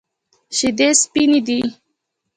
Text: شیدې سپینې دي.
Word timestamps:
شیدې 0.57 0.89
سپینې 1.01 1.39
دي. 1.47 1.59